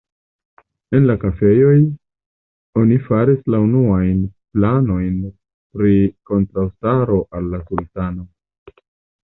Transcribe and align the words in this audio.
En 0.99 1.03
la 1.09 1.15
kafejoj, 1.23 1.75
oni 2.85 2.97
faris 3.09 3.45
la 3.55 3.61
unuajn 3.67 4.25
planojn 4.57 5.21
pri 5.77 5.95
kontraŭstaro 6.33 7.23
al 7.41 7.55
la 7.55 7.65
sultano. 7.71 8.31